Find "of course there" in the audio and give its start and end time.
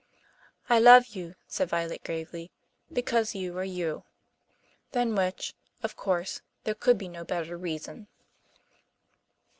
5.83-6.73